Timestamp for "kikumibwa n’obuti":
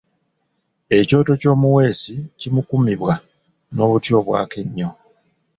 2.39-4.09